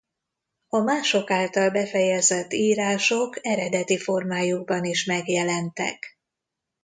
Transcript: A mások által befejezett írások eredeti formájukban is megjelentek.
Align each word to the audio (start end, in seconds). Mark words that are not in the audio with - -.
A 0.67 0.77
mások 0.77 1.31
által 1.31 1.69
befejezett 1.71 2.53
írások 2.53 3.39
eredeti 3.45 3.97
formájukban 3.97 4.83
is 4.85 5.03
megjelentek. 5.05 6.19